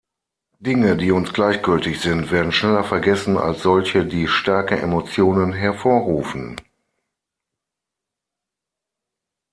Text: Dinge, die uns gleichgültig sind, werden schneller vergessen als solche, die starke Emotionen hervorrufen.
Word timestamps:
Dinge, 0.59 0.95
die 0.97 1.11
uns 1.11 1.31
gleichgültig 1.31 2.01
sind, 2.01 2.31
werden 2.31 2.51
schneller 2.51 2.83
vergessen 2.83 3.37
als 3.37 3.61
solche, 3.61 4.03
die 4.03 4.27
starke 4.27 4.79
Emotionen 4.81 5.53
hervorrufen. 5.53 6.57